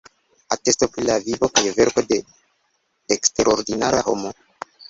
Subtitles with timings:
[0.53, 2.19] Atesto pri la vivo kaj verko de
[3.17, 4.37] eksterordinara homo".